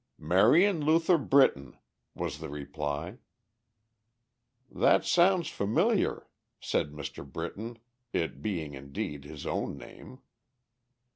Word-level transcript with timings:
"Marion 0.17 0.83
Luther 0.83 1.19
Brittain," 1.19 1.77
was 2.15 2.39
the 2.39 2.49
reply. 2.49 3.19
"That 4.71 5.05
sounds 5.05 5.47
familiar," 5.47 6.27
said 6.59 6.91
Mr. 6.91 7.23
Brittain 7.23 7.77
it 8.11 8.41
being, 8.41 8.73
indeed, 8.73 9.25
his 9.25 9.45
own 9.45 9.77
name. 9.77 10.17